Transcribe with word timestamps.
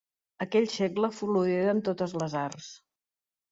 Aquell 0.45 0.65
segle 0.75 1.09
floriren 1.17 1.83
totes 1.91 2.17
les 2.25 2.37
arts. 2.43 2.75